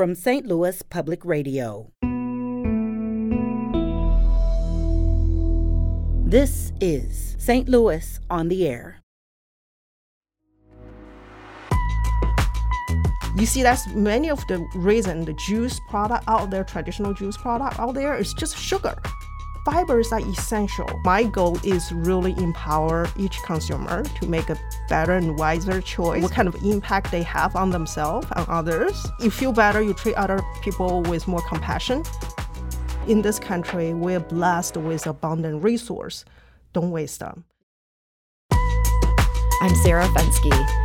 from 0.00 0.14
St. 0.14 0.46
Louis 0.46 0.80
Public 0.80 1.26
Radio. 1.26 1.92
This 6.24 6.72
is 6.80 7.36
St. 7.38 7.68
Louis 7.68 8.18
on 8.30 8.48
the 8.48 8.66
Air. 8.66 9.02
You 13.36 13.44
see, 13.44 13.62
that's 13.62 13.86
many 13.88 14.30
of 14.30 14.40
the 14.46 14.66
reason 14.74 15.26
the 15.26 15.34
juice 15.34 15.78
product 15.90 16.24
out 16.28 16.48
there, 16.48 16.64
traditional 16.64 17.12
juice 17.12 17.36
product 17.36 17.78
out 17.78 17.92
there, 17.92 18.16
is 18.16 18.32
just 18.32 18.56
sugar. 18.56 18.96
Fibers 19.64 20.10
are 20.10 20.20
essential. 20.20 20.88
My 21.04 21.24
goal 21.24 21.58
is 21.62 21.92
really 21.92 22.32
empower 22.38 23.08
each 23.18 23.36
consumer 23.42 24.02
to 24.02 24.26
make 24.26 24.48
a 24.48 24.58
better 24.88 25.12
and 25.12 25.38
wiser 25.38 25.82
choice. 25.82 26.22
What 26.22 26.32
kind 26.32 26.48
of 26.48 26.54
impact 26.64 27.10
they 27.10 27.22
have 27.22 27.54
on 27.54 27.70
themselves 27.70 28.26
and 28.36 28.46
others. 28.48 29.06
You 29.20 29.30
feel 29.30 29.52
better, 29.52 29.82
you 29.82 29.92
treat 29.92 30.14
other 30.14 30.40
people 30.62 31.02
with 31.02 31.28
more 31.28 31.42
compassion. 31.42 32.04
In 33.06 33.20
this 33.20 33.38
country, 33.38 33.92
we're 33.92 34.20
blessed 34.20 34.78
with 34.78 35.06
abundant 35.06 35.62
resource. 35.62 36.24
Don't 36.72 36.90
waste 36.90 37.20
them. 37.20 37.44
I'm 39.62 39.74
Sarah 39.82 40.06
Fenske. 40.08 40.79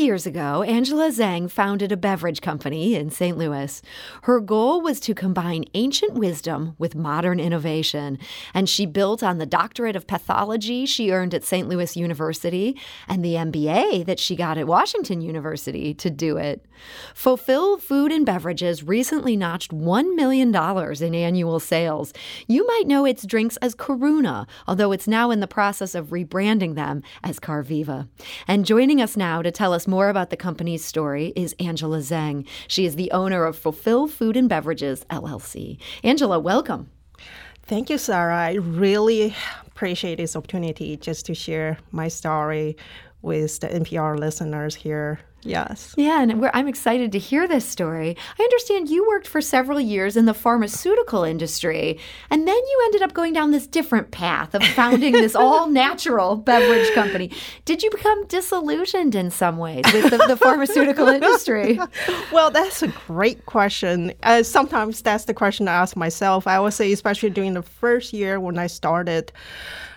Years 0.00 0.24
ago, 0.24 0.62
Angela 0.62 1.10
Zhang 1.10 1.50
founded 1.50 1.92
a 1.92 1.96
beverage 1.96 2.40
company 2.40 2.94
in 2.94 3.10
St. 3.10 3.36
Louis. 3.36 3.82
Her 4.22 4.40
goal 4.40 4.80
was 4.80 4.98
to 5.00 5.14
combine 5.14 5.66
ancient 5.74 6.14
wisdom 6.14 6.74
with 6.78 6.94
modern 6.94 7.38
innovation, 7.38 8.18
and 8.54 8.66
she 8.66 8.86
built 8.86 9.22
on 9.22 9.36
the 9.36 9.44
doctorate 9.44 9.96
of 9.96 10.06
pathology 10.06 10.86
she 10.86 11.12
earned 11.12 11.34
at 11.34 11.44
St. 11.44 11.68
Louis 11.68 11.98
University 11.98 12.80
and 13.08 13.22
the 13.22 13.34
MBA 13.34 14.06
that 14.06 14.18
she 14.18 14.36
got 14.36 14.56
at 14.56 14.66
Washington 14.66 15.20
University 15.20 15.92
to 15.92 16.08
do 16.08 16.38
it. 16.38 16.64
Fulfill 17.14 17.76
Food 17.76 18.10
and 18.10 18.24
Beverages 18.24 18.82
recently 18.82 19.36
notched 19.36 19.70
$1 19.70 20.14
million 20.14 20.48
in 20.54 21.14
annual 21.14 21.60
sales. 21.60 22.14
You 22.46 22.66
might 22.66 22.86
know 22.86 23.04
its 23.04 23.26
drinks 23.26 23.58
as 23.58 23.74
Karuna, 23.74 24.48
although 24.66 24.92
it's 24.92 25.06
now 25.06 25.30
in 25.30 25.40
the 25.40 25.46
process 25.46 25.94
of 25.94 26.06
rebranding 26.06 26.74
them 26.74 27.02
as 27.22 27.38
Karviva. 27.38 28.08
And 28.48 28.64
joining 28.64 29.02
us 29.02 29.14
now 29.14 29.42
to 29.42 29.50
tell 29.50 29.74
us 29.74 29.89
more 29.90 30.08
about 30.08 30.30
the 30.30 30.36
company's 30.36 30.84
story 30.84 31.32
is 31.36 31.54
Angela 31.58 31.98
Zhang. 31.98 32.46
She 32.68 32.86
is 32.86 32.96
the 32.96 33.10
owner 33.10 33.44
of 33.44 33.58
Fulfill 33.58 34.06
Food 34.06 34.36
and 34.36 34.48
Beverages, 34.48 35.04
LLC. 35.10 35.78
Angela, 36.02 36.38
welcome. 36.38 36.90
Thank 37.64 37.90
you, 37.90 37.98
Sarah. 37.98 38.36
I 38.36 38.54
really 38.54 39.34
appreciate 39.66 40.16
this 40.16 40.34
opportunity 40.34 40.96
just 40.96 41.26
to 41.26 41.34
share 41.34 41.78
my 41.90 42.08
story 42.08 42.76
with 43.22 43.60
the 43.60 43.68
NPR 43.68 44.18
listeners 44.18 44.74
here 44.74 45.20
Yes. 45.42 45.94
Yeah, 45.96 46.22
and 46.22 46.50
I'm 46.52 46.68
excited 46.68 47.12
to 47.12 47.18
hear 47.18 47.48
this 47.48 47.64
story. 47.64 48.16
I 48.38 48.42
understand 48.42 48.90
you 48.90 49.06
worked 49.08 49.26
for 49.26 49.40
several 49.40 49.80
years 49.80 50.16
in 50.16 50.26
the 50.26 50.34
pharmaceutical 50.34 51.24
industry, 51.24 51.98
and 52.28 52.46
then 52.46 52.56
you 52.56 52.82
ended 52.86 53.02
up 53.02 53.14
going 53.14 53.32
down 53.32 53.50
this 53.50 53.66
different 53.66 54.10
path 54.10 54.54
of 54.54 54.62
founding 54.62 55.12
this 55.12 55.34
all 55.36 55.66
natural 55.68 56.36
beverage 56.36 56.92
company. 56.94 57.30
Did 57.64 57.82
you 57.82 57.90
become 57.90 58.26
disillusioned 58.26 59.14
in 59.14 59.30
some 59.30 59.56
ways 59.56 59.84
with 59.92 60.10
the, 60.10 60.18
the 60.28 60.36
pharmaceutical 60.36 61.08
industry? 61.08 61.80
well, 62.32 62.50
that's 62.50 62.82
a 62.82 62.88
great 62.88 63.46
question. 63.46 64.12
Uh, 64.22 64.42
sometimes 64.42 65.00
that's 65.00 65.24
the 65.24 65.34
question 65.34 65.68
I 65.68 65.72
ask 65.72 65.96
myself. 65.96 66.46
I 66.46 66.60
would 66.60 66.74
say, 66.74 66.92
especially 66.92 67.30
during 67.30 67.54
the 67.54 67.62
first 67.62 68.12
year 68.12 68.38
when 68.38 68.58
I 68.58 68.66
started 68.66 69.32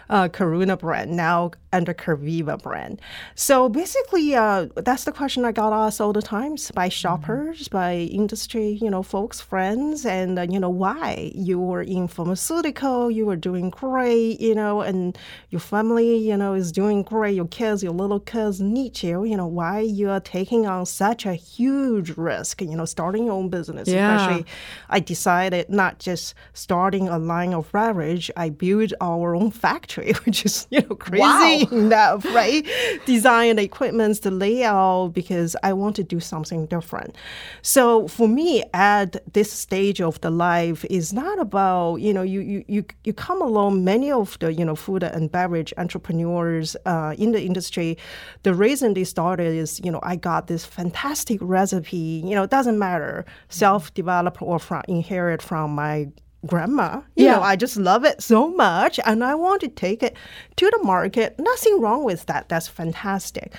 uh, 0.09 0.29
Karuna 0.29 0.79
brand, 0.79 1.11
now 1.11 1.51
under 1.73 1.93
Karviva 1.93 2.61
brand. 2.61 3.01
So 3.35 3.67
basically, 3.67 4.35
uh, 4.35 4.67
that's 4.75 5.03
the 5.03 5.11
question 5.11 5.43
I 5.43 5.51
got 5.51 5.73
asked 5.73 5.99
all 5.99 6.13
the 6.13 6.21
times 6.21 6.71
by 6.71 6.87
mm-hmm. 6.87 6.91
shoppers, 6.91 7.63
mm-hmm. 7.63 7.77
by 7.77 7.95
industry, 7.95 8.77
you 8.81 8.89
know, 8.89 9.03
folks, 9.03 9.41
friends, 9.41 10.05
and 10.05 10.39
uh, 10.39 10.43
you 10.43 10.59
know 10.59 10.69
why 10.69 11.31
you 11.33 11.59
were 11.59 11.81
in 11.81 12.07
pharmaceutical, 12.07 13.09
you 13.09 13.25
were 13.25 13.35
doing 13.35 13.71
great, 13.71 14.39
you 14.39 14.55
know, 14.55 14.81
and 14.81 15.17
your 15.49 15.59
family, 15.59 16.17
you 16.17 16.37
know, 16.37 16.53
is 16.53 16.71
doing 16.71 17.01
great. 17.03 17.35
Your 17.35 17.47
kids, 17.47 17.83
your 17.83 17.93
little 17.93 18.19
kids 18.19 18.61
need 18.61 19.01
you. 19.01 19.25
You 19.25 19.35
know, 19.35 19.47
why 19.47 19.79
you 19.79 20.09
are 20.09 20.19
taking 20.19 20.67
on 20.67 20.85
such 20.85 21.25
a 21.25 21.33
huge 21.33 22.11
risk, 22.11 22.61
you 22.61 22.75
know, 22.75 22.85
starting 22.85 23.25
your 23.25 23.33
own 23.33 23.49
business. 23.49 23.87
Yeah. 23.87 24.15
Especially, 24.15 24.45
I 24.89 24.99
decided 24.99 25.69
not 25.69 25.97
just 25.97 26.35
starting 26.53 27.09
a 27.09 27.17
line 27.17 27.53
of 27.53 27.71
beverage, 27.71 28.29
I 28.37 28.49
built 28.49 28.93
our 29.01 29.35
own 29.35 29.49
factory, 29.49 30.13
which 30.25 30.45
is 30.45 30.67
you 30.69 30.81
know 30.81 30.95
crazy. 30.95 31.21
Wow 31.21 31.62
enough, 31.71 32.25
right? 32.33 32.67
Design 33.05 33.55
the 33.55 33.63
equipment, 33.63 34.21
the 34.21 34.31
layout, 34.31 35.13
because 35.13 35.55
I 35.63 35.73
want 35.73 35.95
to 35.97 36.03
do 36.03 36.19
something 36.19 36.65
different. 36.67 37.15
So 37.61 38.07
for 38.07 38.27
me, 38.27 38.63
at 38.73 39.33
this 39.33 39.51
stage 39.51 40.01
of 40.01 40.19
the 40.21 40.29
life, 40.29 40.85
is 40.89 41.13
not 41.13 41.39
about 41.39 41.97
you 41.97 42.13
know 42.13 42.21
you 42.21 42.41
you 42.41 42.65
you, 42.67 42.85
you 43.03 43.13
come 43.13 43.41
along. 43.41 43.83
Many 43.83 44.11
of 44.11 44.37
the 44.39 44.53
you 44.53 44.65
know 44.65 44.75
food 44.75 45.03
and 45.03 45.31
beverage 45.31 45.73
entrepreneurs 45.77 46.75
uh, 46.85 47.15
in 47.17 47.31
the 47.31 47.41
industry, 47.43 47.97
the 48.43 48.53
reason 48.53 48.93
they 48.93 49.03
started 49.03 49.53
is 49.53 49.79
you 49.83 49.91
know 49.91 49.99
I 50.03 50.15
got 50.15 50.47
this 50.47 50.65
fantastic 50.65 51.39
recipe. 51.41 52.23
You 52.25 52.35
know, 52.35 52.43
it 52.43 52.49
doesn't 52.49 52.79
matter 52.79 53.25
self 53.49 53.93
developed 53.93 54.41
or 54.41 54.59
from 54.59 54.83
inherit 54.87 55.41
from 55.41 55.75
my 55.75 56.07
grandma. 56.45 57.01
You 57.15 57.25
yeah. 57.25 57.35
know, 57.35 57.41
I 57.41 57.55
just 57.55 57.77
love 57.77 58.05
it 58.05 58.21
so 58.21 58.49
much 58.49 58.99
and 59.05 59.23
I 59.23 59.35
want 59.35 59.61
to 59.61 59.67
take 59.67 60.03
it 60.03 60.15
to 60.57 60.69
the 60.69 60.83
market. 60.83 61.35
Nothing 61.39 61.79
wrong 61.81 62.03
with 62.03 62.25
that. 62.25 62.49
That's 62.49 62.67
fantastic. 62.67 63.53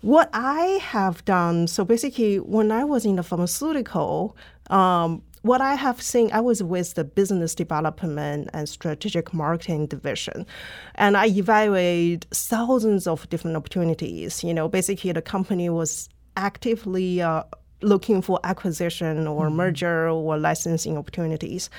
What 0.00 0.28
I 0.34 0.78
have 0.82 1.24
done, 1.24 1.66
so 1.66 1.84
basically, 1.84 2.38
when 2.38 2.70
I 2.70 2.84
was 2.84 3.06
in 3.06 3.16
the 3.16 3.22
pharmaceutical, 3.22 4.36
um, 4.68 5.22
what 5.40 5.60
I 5.60 5.74
have 5.74 6.00
seen, 6.00 6.30
I 6.32 6.40
was 6.40 6.62
with 6.62 6.94
the 6.94 7.04
business 7.04 7.54
development 7.54 8.50
and 8.52 8.68
strategic 8.68 9.32
marketing 9.32 9.86
division, 9.86 10.46
and 10.94 11.16
I 11.16 11.28
evaluated 11.28 12.26
thousands 12.30 13.06
of 13.06 13.28
different 13.30 13.56
opportunities. 13.56 14.44
You 14.44 14.52
know, 14.52 14.68
basically, 14.68 15.12
the 15.12 15.22
company 15.22 15.70
was 15.70 16.08
actively 16.36 17.22
uh, 17.22 17.44
looking 17.84 18.22
for 18.22 18.40
acquisition 18.44 19.26
or 19.26 19.46
mm-hmm. 19.46 19.56
merger 19.56 20.08
or 20.08 20.38
licensing 20.38 20.96
opportunities. 20.96 21.70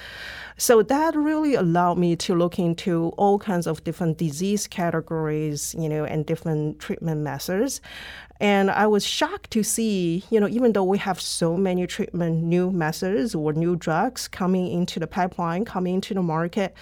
So 0.58 0.82
that 0.84 1.16
really 1.16 1.56
allowed 1.56 1.98
me 1.98 2.16
to 2.18 2.34
look 2.34 2.58
into 2.60 3.10
all 3.18 3.38
kinds 3.40 3.68
of 3.68 3.84
different 3.84 4.18
disease 4.18 4.68
categories, 4.68 5.76
you 5.78 5.90
know, 5.90 6.06
and 6.06 6.26
different 6.26 6.80
treatment 6.80 7.22
methods. 7.22 7.82
And 8.40 8.70
I 8.70 8.88
was 8.88 9.06
shocked 9.06 9.52
to 9.52 9.64
see, 9.64 10.24
you 10.30 10.40
know, 10.40 10.48
even 10.48 10.74
though 10.74 10.84
we 10.84 10.98
have 10.98 11.22
so 11.22 11.56
many 11.56 11.88
treatment 11.88 12.44
new 12.44 12.70
methods 12.70 13.34
or 13.34 13.54
new 13.54 13.76
drugs 13.76 14.28
coming 14.28 14.68
into 14.68 15.00
the 15.00 15.08
pipeline, 15.08 15.64
coming 15.64 15.96
into 15.96 16.14
the 16.14 16.22
market, 16.22 16.74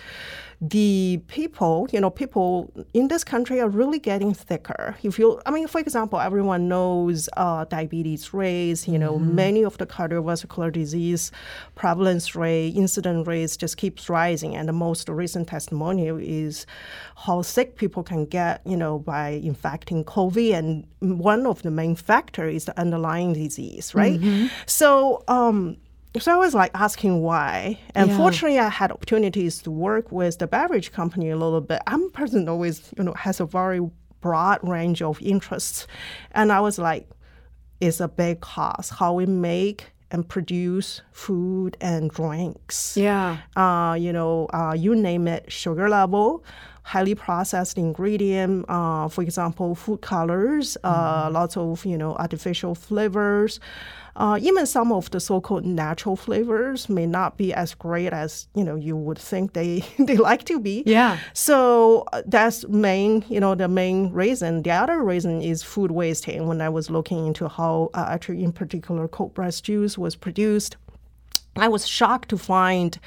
the 0.70 1.22
people, 1.28 1.90
you 1.92 2.00
know, 2.00 2.10
people 2.10 2.72
in 2.94 3.10
this 3.10 3.26
country 3.26 3.60
are 3.60 3.68
really 3.68 4.00
getting 4.00 4.34
thicker. 4.34 4.96
If 5.04 5.20
you, 5.20 5.42
I 5.46 5.52
mean, 5.52 5.68
for 5.68 5.82
example, 5.82 6.22
everyone 6.22 6.70
knows 6.70 7.28
uh, 7.36 7.66
diabetes 7.66 8.34
rates, 8.34 8.88
you 8.88 8.98
know, 8.98 9.16
mm-hmm. 9.16 9.36
many 9.36 9.66
of 9.66 9.78
the 9.78 9.86
cardiovascular 9.86 10.72
disease 10.72 11.34
prevalence 11.76 12.34
rate, 12.34 12.70
incident 12.78 13.28
rates 13.28 13.58
just 13.58 13.76
keeps 13.76 14.08
rising. 14.08 14.56
And 14.56 14.70
the 14.70 14.74
most 14.74 15.10
recent 15.10 15.50
testimonial 15.50 16.18
is 16.18 16.66
how 17.18 17.42
sick 17.42 17.76
people 17.76 18.02
can 18.02 18.26
get, 18.26 18.62
you 18.66 18.78
know, 18.78 19.00
by 19.00 19.42
infecting 19.44 20.06
COVID. 20.06 20.54
And 20.54 20.88
one 21.20 21.46
of 21.46 21.62
the 21.64 21.72
main 21.72 21.96
factors 21.96 22.56
is 22.56 22.66
the 22.66 22.80
underlying 22.80 23.34
disease, 23.34 23.94
right? 23.94 24.20
Mm-hmm. 24.20 24.48
So, 24.66 25.26
um, 25.28 25.76
so 26.20 26.32
I 26.32 26.38
was 26.38 26.54
like 26.54 26.72
asking 26.74 27.22
why. 27.22 27.80
And 27.96 28.10
yeah. 28.10 28.18
fortunately, 28.18 28.60
I 28.60 28.70
had 28.70 28.92
opportunities 28.92 29.62
to 29.64 29.72
work 29.72 30.12
with 30.12 30.40
the 30.40 30.48
beverage 30.48 30.92
company 30.92 31.30
a 31.30 31.38
little 31.38 31.62
bit. 31.62 31.82
I'm 31.88 32.04
a 32.04 32.10
person 32.10 32.48
always, 32.48 32.94
you 32.98 33.04
know, 33.04 33.14
has 33.14 33.40
a 33.40 33.46
very 33.46 33.82
broad 34.22 34.60
range 34.68 35.02
of 35.02 35.22
interests, 35.22 35.88
and 36.32 36.52
I 36.52 36.60
was 36.62 36.78
like, 36.80 37.10
it's 37.82 38.00
a 38.00 38.08
big 38.08 38.40
cost 38.40 38.94
how 38.94 39.14
we 39.14 39.26
make 39.26 39.92
and 40.12 40.30
produce 40.30 41.02
food 41.12 41.76
and 41.82 42.12
drinks. 42.12 42.96
Yeah. 42.96 43.40
Uh, 43.56 43.96
you 44.00 44.14
know, 44.14 44.48
uh, 44.54 44.74
you 44.78 44.96
name 44.96 45.28
it, 45.28 45.52
sugar 45.52 45.90
level 45.90 46.46
highly 46.84 47.16
processed 47.16 47.78
ingredient, 47.78 48.66
uh, 48.70 49.08
for 49.08 49.22
example, 49.22 49.74
food 49.74 50.02
colors, 50.02 50.78
uh, 50.84 51.30
mm. 51.30 51.34
lots 51.34 51.58
of 51.58 51.86
you 51.86 51.98
know 51.98 52.16
artificial 52.16 52.76
flavors. 52.76 53.60
Uh, 54.16 54.38
even 54.40 54.64
some 54.68 54.92
of 54.92 55.10
the 55.10 55.20
so-called 55.20 55.66
natural 55.66 56.16
flavors 56.16 56.88
may 56.88 57.08
not 57.08 57.36
be 57.36 57.52
as 57.52 57.74
great 57.74 58.14
as 58.14 58.48
you 58.54 58.64
know 58.64 58.76
you 58.76 58.96
would 58.96 59.18
think 59.18 59.54
they 59.54 59.84
they 60.00 60.18
like 60.18 60.44
to 60.44 60.60
be. 60.60 60.84
Yeah. 60.86 61.18
So 61.34 62.06
uh, 62.14 62.22
that's 62.26 62.68
main 62.68 63.26
you 63.28 63.40
know 63.40 63.56
the 63.56 63.68
main 63.68 64.12
reason. 64.12 64.62
The 64.62 64.72
other 64.72 65.04
reason 65.04 65.42
is 65.42 65.64
food 65.64 65.92
wasting. 65.92 66.48
When 66.48 66.62
I 66.62 66.70
was 66.70 66.90
looking 66.90 67.28
into 67.28 67.48
how 67.48 67.90
uh, 67.94 68.06
actually 68.10 68.44
in 68.44 68.52
particular 68.52 69.08
cold 69.08 69.34
pressed 69.34 69.64
juice 69.64 69.98
was 69.98 70.16
produced 70.16 70.78
I 71.56 71.68
was 71.68 71.88
shocked 71.88 72.30
to 72.30 72.38
find 72.38 72.98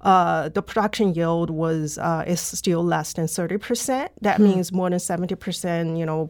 uh, 0.00 0.48
the 0.48 0.62
production 0.62 1.14
yield 1.14 1.50
was 1.50 1.98
uh, 1.98 2.24
is 2.26 2.40
still 2.40 2.84
less 2.84 3.12
than 3.12 3.28
thirty 3.28 3.58
percent. 3.58 4.10
That 4.20 4.40
means 4.40 4.72
more 4.72 4.90
than 4.90 4.98
seventy 4.98 5.36
percent, 5.36 5.96
you 5.96 6.04
know, 6.04 6.28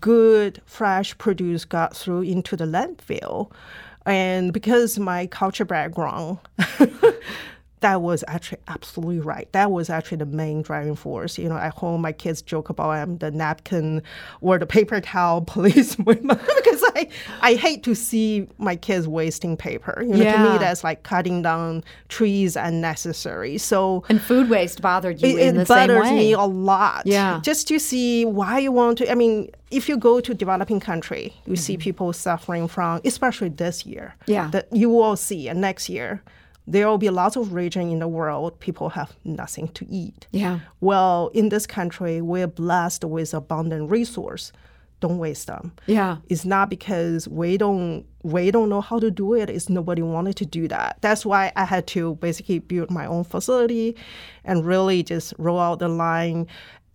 good 0.00 0.62
fresh 0.64 1.16
produce 1.18 1.64
got 1.64 1.94
through 1.94 2.22
into 2.22 2.56
the 2.56 2.64
landfill. 2.64 3.52
And 4.06 4.52
because 4.52 4.98
my 4.98 5.26
culture 5.26 5.64
background, 5.64 6.38
that 7.82 8.00
was 8.00 8.24
actually 8.26 8.60
absolutely 8.68 9.20
right. 9.20 9.50
That 9.52 9.70
was 9.70 9.90
actually 9.90 10.18
the 10.18 10.26
main 10.26 10.62
driving 10.62 10.96
force. 10.96 11.36
You 11.38 11.48
know, 11.48 11.56
at 11.56 11.74
home, 11.74 12.00
my 12.00 12.12
kids 12.12 12.40
joke 12.40 12.70
about 12.70 12.90
I'm 12.90 13.18
the 13.18 13.30
napkin 13.30 14.02
or 14.40 14.58
the 14.58 14.66
paper 14.66 15.00
towel 15.00 15.42
policeman 15.46 16.18
because 16.26 16.82
I, 16.94 17.08
I 17.40 17.54
hate 17.54 17.82
to 17.84 17.94
see 17.94 18.48
my 18.58 18.76
kids 18.76 19.06
wasting 19.06 19.56
paper. 19.56 20.02
You 20.02 20.16
know, 20.16 20.32
to 20.32 20.52
me, 20.52 20.58
that's 20.58 20.82
like 20.82 21.02
cutting 21.02 21.42
down 21.42 21.84
trees 22.08 22.56
unnecessary. 22.56 23.58
So 23.58 24.04
And 24.08 24.20
food 24.20 24.48
waste 24.48 24.80
bothered 24.80 25.20
you 25.20 25.36
it, 25.36 25.48
in 25.48 25.56
the 25.56 25.66
same 25.66 25.76
way. 25.76 25.84
it 25.84 25.98
bothers 25.98 26.12
me 26.12 26.32
a 26.32 26.40
lot. 26.40 27.02
Yeah. 27.06 27.40
Just 27.42 27.68
to 27.68 27.78
see 27.78 28.24
why 28.24 28.60
you 28.60 28.72
want 28.72 28.98
to. 28.98 29.10
I 29.10 29.14
mean, 29.14 29.50
if 29.70 29.88
you 29.88 29.96
go 29.96 30.20
to 30.20 30.34
developing 30.34 30.80
country, 30.80 31.34
you 31.46 31.56
see 31.56 31.76
people 31.76 32.12
suffering 32.12 32.68
from, 32.68 33.00
especially 33.04 33.48
this 33.48 33.84
year. 33.86 34.14
Mm-hmm. 34.22 34.32
Yeah. 34.32 34.50
That 34.50 34.68
you 34.72 34.88
will 34.90 35.16
see, 35.16 35.48
and 35.48 35.60
next 35.60 35.88
year, 35.88 36.22
there 36.66 36.86
will 36.88 36.98
be 36.98 37.10
lots 37.10 37.36
of 37.36 37.52
region 37.52 37.90
in 37.90 37.98
the 37.98 38.08
world 38.08 38.58
people 38.60 38.90
have 38.90 39.16
nothing 39.24 39.68
to 39.68 39.86
eat. 39.88 40.26
Yeah. 40.30 40.60
Well, 40.80 41.30
in 41.34 41.48
this 41.48 41.66
country, 41.66 42.20
we're 42.20 42.46
blessed 42.46 43.04
with 43.04 43.34
abundant 43.34 43.90
resource. 43.90 44.52
Don't 45.00 45.18
waste 45.18 45.48
them. 45.48 45.72
Yeah. 45.86 46.18
It's 46.28 46.44
not 46.44 46.70
because 46.70 47.26
we 47.26 47.56
don't 47.56 48.06
we 48.22 48.52
don't 48.52 48.68
know 48.68 48.80
how 48.80 49.00
to 49.00 49.10
do 49.10 49.34
it. 49.34 49.50
It's 49.50 49.68
nobody 49.68 50.00
wanted 50.00 50.36
to 50.36 50.46
do 50.46 50.68
that. 50.68 50.98
That's 51.00 51.26
why 51.26 51.50
I 51.56 51.64
had 51.64 51.88
to 51.88 52.14
basically 52.16 52.60
build 52.60 52.88
my 52.88 53.06
own 53.06 53.24
facility 53.24 53.96
and 54.44 54.64
really 54.64 55.02
just 55.02 55.34
roll 55.38 55.58
out 55.58 55.80
the 55.80 55.88
line. 55.88 56.46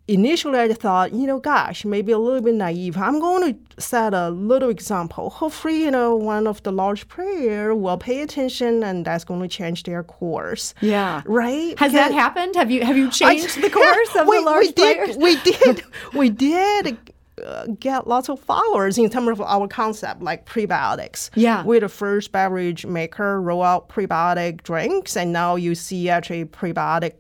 Initially, 0.08 0.58
I 0.60 0.72
thought, 0.74 1.12
you 1.14 1.28
know, 1.28 1.40
gosh, 1.40 1.84
maybe 1.84 2.14
a 2.14 2.18
little 2.18 2.40
bit 2.42 2.54
naive. 2.56 2.96
I'm 2.98 3.20
going 3.20 3.54
to 3.54 3.82
set 3.82 4.14
a 4.14 4.30
little 4.30 4.70
example. 4.70 5.30
Hopefully, 5.30 5.84
you 5.84 5.92
know, 5.92 6.16
one 6.16 6.48
of 6.48 6.64
the 6.64 6.72
large 6.72 7.10
player 7.10 7.76
will 7.76 7.98
pay 7.98 8.22
attention, 8.22 8.84
and 8.84 9.04
that's 9.06 9.26
going 9.26 9.42
to 9.42 9.50
change 9.50 9.84
their 9.84 10.04
course. 10.04 10.74
Yeah. 10.80 11.24
Right? 11.26 11.78
Has 11.80 11.92
that 11.92 12.14
happened? 12.14 12.56
Have 12.56 12.72
you 12.72 12.86
have 12.86 12.96
you 12.96 13.08
I- 13.08 13.10
changed 13.10 13.62
the 13.62 13.70
course 13.70 14.16
of 14.16 14.28
we, 14.28 14.38
the 14.38 14.44
large 14.46 14.66
we 14.68 14.72
players? 14.74 15.18
Did, 15.18 15.22
we 15.22 15.36
did. 15.42 15.84
We 16.14 16.30
did. 16.30 16.98
Uh, 17.46 17.68
get 17.80 18.08
lots 18.08 18.30
of 18.30 18.40
followers 18.40 18.98
in 18.98 19.08
terms 19.12 19.28
of 19.30 19.40
our 19.42 19.68
concept, 19.68 20.24
like 20.24 20.48
prebiotics. 20.48 21.30
Yeah. 21.36 21.64
we're 21.64 21.80
the 21.82 21.88
first 21.88 22.32
beverage 22.32 22.84
maker 22.88 23.40
roll 23.40 23.62
out 23.62 23.90
prebiotic 23.90 24.64
drinks, 24.64 25.16
and 25.16 25.32
now 25.34 25.56
you 25.56 25.76
see 25.76 26.10
actually 26.10 26.46
prebiotic 26.46 27.14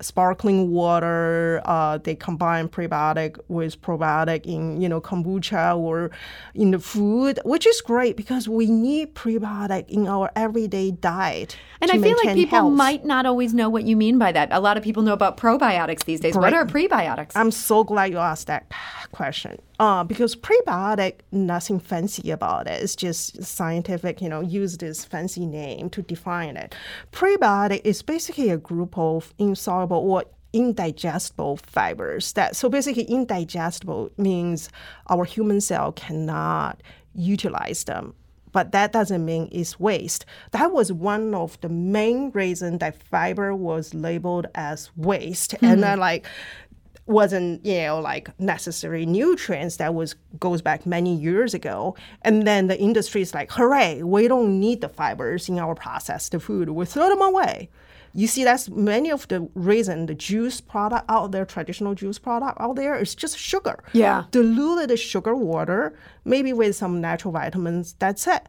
sparkling 0.00 0.70
water. 0.70 1.62
Uh, 1.64 1.98
they 1.98 2.14
combine 2.14 2.68
prebiotic 2.68 3.38
with 3.48 3.80
probiotic 3.82 4.44
in 4.46 4.80
you 4.80 4.88
know 4.88 5.00
kombucha 5.00 5.76
or 5.76 6.10
in 6.54 6.70
the 6.70 6.78
food, 6.78 7.40
which 7.44 7.66
is 7.66 7.80
great 7.80 8.16
because 8.16 8.48
we 8.48 8.66
need 8.66 9.14
prebiotic 9.14 9.88
in 9.88 10.06
our 10.06 10.30
everyday 10.36 10.90
diet. 10.90 11.56
And 11.80 11.90
I 11.90 11.98
feel 11.98 12.16
like 12.24 12.34
people 12.34 12.58
health. 12.58 12.72
might 12.72 13.04
not 13.04 13.26
always 13.26 13.52
know 13.54 13.68
what 13.68 13.84
you 13.84 13.96
mean 13.96 14.18
by 14.18 14.32
that. 14.32 14.48
A 14.50 14.60
lot 14.60 14.76
of 14.76 14.82
people 14.82 15.02
know 15.02 15.12
about 15.12 15.36
probiotics 15.36 16.04
these 16.04 16.20
days. 16.20 16.36
What 16.36 16.54
are 16.54 16.64
prebiotics? 16.64 17.32
I'm 17.34 17.50
so 17.50 17.84
glad 17.84 18.10
you 18.10 18.18
asked 18.18 18.46
that 18.46 18.70
question. 19.12 19.58
Uh, 19.78 20.02
because 20.04 20.34
prebiotic, 20.34 21.20
nothing 21.32 21.78
fancy 21.78 22.30
about 22.30 22.66
it. 22.66 22.82
It's 22.82 22.96
just 22.96 23.42
scientific, 23.42 24.22
you 24.22 24.28
know, 24.28 24.40
use 24.40 24.78
this 24.78 25.04
fancy 25.04 25.44
name 25.44 25.90
to 25.90 26.02
define 26.02 26.56
it. 26.56 26.74
Prebiotic 27.12 27.82
is 27.84 28.02
basically 28.02 28.50
a 28.50 28.56
group 28.56 28.96
of 28.96 29.34
insoluble 29.38 29.98
or 29.98 30.24
indigestible 30.52 31.58
fibers 31.58 32.32
that 32.32 32.56
so 32.56 32.70
basically 32.70 33.02
indigestible 33.02 34.10
means 34.16 34.70
our 35.10 35.24
human 35.24 35.60
cell 35.60 35.92
cannot 35.92 36.82
utilize 37.14 37.84
them 37.84 38.14
but 38.56 38.72
that 38.72 38.90
doesn't 38.90 39.22
mean 39.22 39.50
it's 39.52 39.78
waste. 39.78 40.24
That 40.52 40.72
was 40.72 40.90
one 40.90 41.34
of 41.34 41.60
the 41.60 41.68
main 41.68 42.30
reasons 42.30 42.78
that 42.78 43.02
fiber 43.02 43.54
was 43.54 43.92
labeled 43.92 44.46
as 44.54 44.90
waste, 44.96 45.54
and 45.60 45.82
then 45.82 45.98
like 45.98 46.24
wasn't 47.06 47.64
you 47.64 47.78
know 47.82 48.00
like 48.00 48.28
necessary 48.40 49.06
nutrients 49.06 49.76
that 49.76 49.94
was 49.94 50.14
goes 50.40 50.60
back 50.60 50.84
many 50.86 51.14
years 51.14 51.54
ago 51.54 51.94
and 52.22 52.46
then 52.46 52.66
the 52.66 52.78
industry 52.80 53.22
is 53.22 53.32
like 53.32 53.50
hooray 53.52 54.02
we 54.02 54.26
don't 54.28 54.58
need 54.58 54.80
the 54.80 54.88
fibers 54.88 55.48
in 55.48 55.58
our 55.58 55.74
processed 55.74 56.34
food 56.40 56.68
we 56.70 56.84
throw 56.84 57.08
them 57.08 57.22
away 57.22 57.68
you 58.12 58.26
see 58.26 58.44
that's 58.44 58.68
many 58.70 59.10
of 59.10 59.28
the 59.28 59.46
reason 59.54 60.06
the 60.06 60.14
juice 60.14 60.60
product 60.60 61.04
out 61.08 61.30
there 61.32 61.44
traditional 61.44 61.94
juice 61.94 62.18
product 62.18 62.58
out 62.60 62.74
there 62.74 62.96
is 62.96 63.14
just 63.14 63.38
sugar 63.38 63.84
Yeah. 63.92 64.24
diluted 64.30 64.98
sugar 64.98 65.36
water, 65.36 65.94
maybe 66.24 66.54
with 66.54 66.74
some 66.76 67.02
natural 67.02 67.32
vitamins. 67.32 67.94
That's 67.98 68.26
it. 68.26 68.42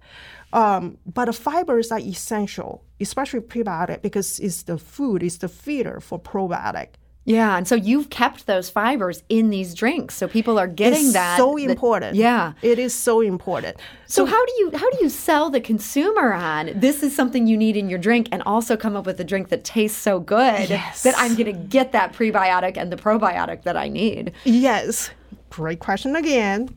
Um, 0.53 0.97
but 1.05 1.25
the 1.25 1.33
fibers 1.33 1.91
are 1.91 1.99
essential, 1.99 2.85
especially 3.01 3.41
prebiotic, 3.41 4.01
because 4.01 4.39
it's 4.39 4.63
the 4.63 4.77
food, 4.77 5.21
it's 5.21 5.37
the 5.37 5.49
feeder 5.49 5.99
for 5.99 6.17
probiotic. 6.17 6.91
Yeah, 7.27 7.57
and 7.57 7.67
so 7.67 7.75
you've 7.75 8.09
kept 8.09 8.47
those 8.47 8.69
fibers 8.69 9.21
in 9.27 9.49
these 9.49 9.73
drinks, 9.73 10.15
so 10.15 10.27
people 10.29 10.57
are 10.57 10.65
getting 10.65 11.03
it's 11.07 11.13
that. 11.13 11.37
so 11.37 11.55
that- 11.55 11.69
important. 11.69 12.15
yeah. 12.15 12.53
it 12.61 12.79
is 12.79 12.95
so 12.95 13.19
important. 13.21 13.75
So 14.07 14.25
how 14.25 14.45
do 14.45 14.51
you 14.59 14.71
how 14.73 14.89
do 14.89 14.97
you 15.01 15.09
sell 15.09 15.49
the 15.49 15.59
consumer 15.59 16.31
on 16.31 16.71
this 16.73 17.03
is 17.03 17.13
something 17.13 17.45
you 17.45 17.57
need 17.57 17.75
in 17.75 17.89
your 17.89 17.99
drink 17.99 18.29
and 18.31 18.41
also 18.45 18.77
come 18.77 18.95
up 18.95 19.05
with 19.05 19.19
a 19.19 19.25
drink 19.25 19.49
that 19.49 19.65
tastes 19.65 19.97
so 20.01 20.19
good 20.21 20.69
Yes. 20.69 21.03
that 21.03 21.13
I'm 21.17 21.33
going 21.35 21.47
to 21.53 21.59
get 21.77 21.91
that 21.91 22.13
prebiotic 22.13 22.77
and 22.77 22.89
the 22.91 22.95
probiotic 22.95 23.63
that 23.63 23.75
I 23.75 23.89
need. 23.89 24.31
Yes, 24.45 25.09
great 25.49 25.79
question 25.79 26.15
again. 26.15 26.69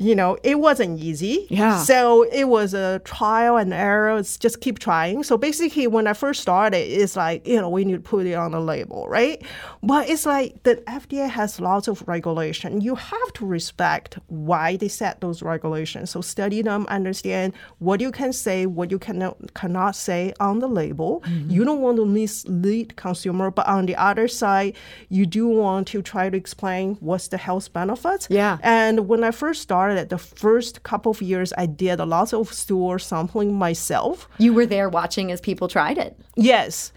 You 0.00 0.14
know, 0.14 0.38
it 0.42 0.58
wasn't 0.58 0.98
easy. 0.98 1.46
Yeah. 1.50 1.76
So 1.76 2.22
it 2.22 2.44
was 2.44 2.72
a 2.72 3.00
trial 3.00 3.58
and 3.58 3.74
error. 3.74 4.16
It's 4.16 4.38
just 4.38 4.62
keep 4.62 4.78
trying. 4.78 5.22
So 5.24 5.36
basically, 5.36 5.86
when 5.86 6.06
I 6.06 6.14
first 6.14 6.40
started, 6.40 6.78
it's 6.78 7.16
like, 7.16 7.46
you 7.46 7.60
know, 7.60 7.68
we 7.68 7.84
need 7.84 7.92
to 7.92 8.00
put 8.00 8.24
it 8.24 8.32
on 8.32 8.52
the 8.52 8.60
label, 8.60 9.06
right? 9.08 9.44
But 9.82 10.08
it's 10.08 10.24
like 10.24 10.62
the 10.62 10.76
FDA 10.88 11.28
has 11.28 11.60
lots 11.60 11.86
of 11.86 12.02
regulation. 12.08 12.80
You 12.80 12.94
have 12.94 13.32
to 13.34 13.44
respect 13.44 14.18
why 14.28 14.76
they 14.76 14.88
set 14.88 15.20
those 15.20 15.42
regulations. 15.42 16.08
So 16.08 16.22
study 16.22 16.62
them, 16.62 16.86
understand 16.88 17.52
what 17.78 18.00
you 18.00 18.10
can 18.10 18.32
say, 18.32 18.64
what 18.64 18.90
you 18.90 18.98
cannot, 18.98 19.52
cannot 19.52 19.96
say 19.96 20.32
on 20.40 20.60
the 20.60 20.68
label. 20.68 21.22
Mm-hmm. 21.26 21.50
You 21.50 21.62
don't 21.62 21.82
want 21.82 21.98
to 21.98 22.06
mislead 22.06 22.96
consumer, 22.96 23.50
but 23.50 23.66
on 23.66 23.84
the 23.84 23.96
other 23.96 24.28
side, 24.28 24.76
you 25.10 25.26
do 25.26 25.46
want 25.46 25.88
to 25.88 26.00
try 26.00 26.30
to 26.30 26.36
explain 26.38 26.94
what's 27.00 27.28
the 27.28 27.36
health 27.36 27.70
benefits. 27.74 28.28
Yeah. 28.30 28.56
And 28.62 29.06
when 29.06 29.24
I 29.24 29.30
first 29.30 29.60
started, 29.60 29.89
the 29.94 30.18
first 30.18 30.82
couple 30.82 31.10
of 31.10 31.22
years, 31.22 31.52
I 31.56 31.66
did 31.66 32.00
a 32.00 32.06
lot 32.06 32.32
of 32.32 32.52
store 32.52 32.98
sampling 32.98 33.54
myself. 33.54 34.28
You 34.38 34.52
were 34.52 34.66
there 34.66 34.88
watching 34.88 35.30
as 35.32 35.40
people 35.40 35.68
tried 35.68 35.98
it. 35.98 36.18
Yes. 36.36 36.92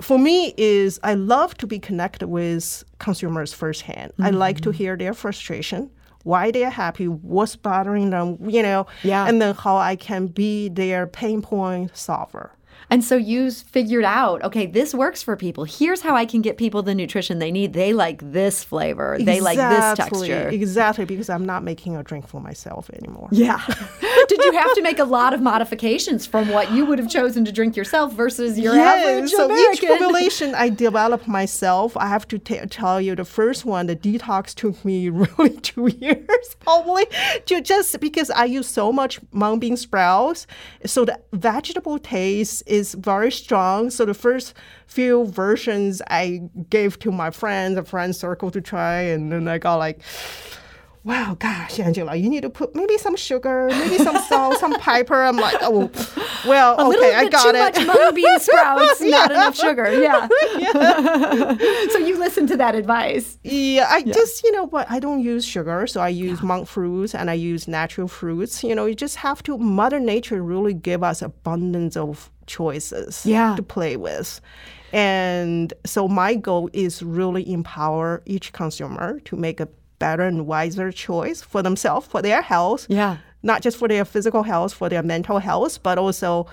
For 0.00 0.18
me 0.18 0.54
is 0.56 0.98
I 1.02 1.14
love 1.14 1.56
to 1.58 1.66
be 1.66 1.78
connected 1.78 2.28
with 2.28 2.84
consumers 2.98 3.52
firsthand. 3.52 4.12
I 4.18 4.28
mm-hmm. 4.30 4.38
like 4.38 4.60
to 4.62 4.70
hear 4.70 4.96
their 4.96 5.14
frustration, 5.14 5.90
why 6.24 6.50
they're 6.50 6.70
happy, 6.70 7.06
what's 7.06 7.56
bothering 7.56 8.10
them, 8.10 8.38
you 8.48 8.62
know, 8.62 8.86
Yeah. 9.02 9.26
and 9.26 9.40
then 9.40 9.54
how 9.54 9.76
I 9.76 9.96
can 9.96 10.26
be 10.26 10.68
their 10.68 11.06
pain 11.06 11.42
point 11.42 11.96
solver. 11.96 12.52
And 12.90 13.04
so 13.04 13.16
you 13.16 13.50
figured 13.50 14.04
out, 14.04 14.42
okay, 14.44 14.66
this 14.66 14.94
works 14.94 15.22
for 15.22 15.36
people. 15.36 15.64
Here's 15.64 16.02
how 16.02 16.14
I 16.14 16.26
can 16.26 16.42
get 16.42 16.56
people 16.56 16.82
the 16.82 16.94
nutrition 16.94 17.38
they 17.38 17.50
need. 17.50 17.72
They 17.72 17.92
like 17.92 18.20
this 18.32 18.62
flavor. 18.64 19.16
They 19.20 19.40
like 19.40 19.58
this 19.58 19.96
texture. 19.96 20.48
Exactly, 20.48 21.04
because 21.04 21.30
I'm 21.30 21.46
not 21.46 21.62
making 21.64 21.96
a 21.96 22.02
drink 22.02 22.28
for 22.28 22.40
myself 22.40 22.90
anymore. 22.90 23.28
Yeah. 23.32 23.60
Did 24.32 24.44
you 24.46 24.52
have 24.52 24.74
to 24.74 24.82
make 24.82 24.98
a 24.98 25.04
lot 25.04 25.34
of 25.34 25.42
modifications 25.42 26.24
from 26.24 26.48
what 26.48 26.72
you 26.72 26.86
would 26.86 26.98
have 26.98 27.10
chosen 27.10 27.44
to 27.44 27.52
drink 27.52 27.76
yourself 27.76 28.14
versus 28.14 28.58
your 28.58 28.74
average 28.74 29.30
so 29.30 29.44
each 29.44 29.82
American? 29.82 29.88
formulation 29.88 30.54
I 30.54 30.70
developed 30.70 31.28
myself. 31.28 31.94
I 31.98 32.06
have 32.08 32.26
to 32.28 32.38
ta 32.38 32.64
tell 32.70 32.98
you, 32.98 33.14
the 33.14 33.26
first 33.26 33.66
one, 33.66 33.88
the 33.88 33.96
detox 33.96 34.54
took 34.54 34.82
me 34.86 35.08
really 35.22 35.50
two 35.58 35.88
years, 35.88 36.56
probably, 36.60 37.06
to 37.44 37.60
just 37.60 38.00
because 38.00 38.30
I 38.30 38.46
use 38.46 38.68
so 38.68 38.90
much 38.90 39.20
mung 39.32 39.58
bean 39.58 39.76
sprouts, 39.76 40.46
so 40.86 41.04
the 41.04 41.20
vegetable 41.34 41.98
taste 41.98 42.62
is 42.66 42.94
very 42.94 43.30
strong. 43.30 43.90
So 43.90 44.06
the 44.06 44.14
first 44.14 44.54
few 44.86 45.26
versions 45.26 46.00
I 46.08 46.42
gave 46.70 46.98
to 47.00 47.12
my 47.12 47.30
friends, 47.30 47.76
a 47.76 47.84
friend 47.84 48.16
circle 48.16 48.50
to 48.50 48.62
try, 48.62 49.00
and 49.02 49.30
then 49.30 49.46
I 49.46 49.58
got 49.58 49.76
like 49.76 50.00
wow, 51.04 51.36
gosh, 51.38 51.80
Angela, 51.80 52.14
you 52.14 52.28
need 52.30 52.42
to 52.42 52.50
put 52.50 52.74
maybe 52.76 52.96
some 52.98 53.16
sugar, 53.16 53.66
maybe 53.70 53.98
some 53.98 54.16
salt, 54.18 54.58
some 54.58 54.74
pepper. 54.74 55.20
I'm 55.22 55.36
like, 55.36 55.56
oh, 55.60 55.90
well, 56.46 56.78
a 56.78 56.88
okay, 56.96 57.14
I 57.14 57.28
got 57.28 57.42
too 57.42 57.48
it. 57.50 57.58
much 57.58 57.86
mung 57.86 58.14
bean 58.14 58.38
sprouts, 58.40 59.00
not 59.00 59.30
enough 59.30 59.56
sugar. 59.56 59.92
Yeah. 60.00 60.28
so 61.90 61.98
you 61.98 62.18
listened 62.18 62.48
to 62.48 62.56
that 62.56 62.74
advice. 62.74 63.38
Yeah, 63.42 63.86
I 63.90 64.02
just, 64.02 64.44
you 64.44 64.52
know, 64.52 64.66
but 64.66 64.88
I 64.90 65.00
don't 65.00 65.20
use 65.20 65.44
sugar, 65.44 65.86
so 65.86 66.00
I 66.00 66.08
use 66.08 66.40
monk 66.42 66.68
fruits 66.68 67.14
and 67.14 67.30
I 67.30 67.34
use 67.34 67.66
natural 67.66 68.08
fruits. 68.08 68.62
You 68.62 68.74
know, 68.74 68.86
you 68.86 68.94
just 68.94 69.16
have 69.16 69.42
to, 69.44 69.58
Mother 69.58 69.98
Nature 69.98 70.42
really 70.42 70.74
give 70.74 71.02
us 71.02 71.20
abundance 71.22 71.96
of 71.96 72.30
choices 72.46 73.26
Yeah. 73.26 73.56
to 73.56 73.62
play 73.62 73.96
with. 73.96 74.40
And 74.92 75.72
so 75.86 76.06
my 76.06 76.34
goal 76.34 76.68
is 76.72 77.02
really 77.02 77.50
empower 77.50 78.22
each 78.26 78.52
consumer 78.52 79.20
to 79.20 79.36
make 79.36 79.58
a 79.58 79.68
better 80.02 80.24
and 80.24 80.46
wiser 80.48 80.90
choice 80.90 81.40
for 81.42 81.62
themselves, 81.62 82.08
for 82.08 82.20
their 82.22 82.42
health. 82.42 82.86
Yeah. 82.88 83.18
Not 83.44 83.62
just 83.62 83.76
for 83.76 83.88
their 83.88 84.04
physical 84.04 84.42
health, 84.42 84.72
for 84.74 84.88
their 84.88 85.04
mental 85.14 85.38
health, 85.38 85.74
but 85.82 85.96
also 85.96 86.46